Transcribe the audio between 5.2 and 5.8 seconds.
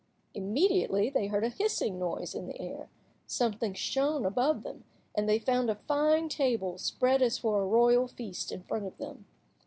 they found a